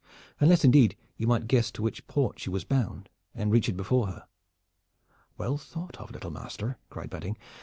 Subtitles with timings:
[0.39, 4.07] "Unless, indeed, you might guess to which port she was bound and reach it before
[4.07, 4.25] her."
[5.37, 7.37] "Well thought of, little master!" cried Badding.